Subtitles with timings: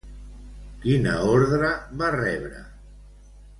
[0.85, 1.69] Quina ordre
[2.01, 2.65] va rebre?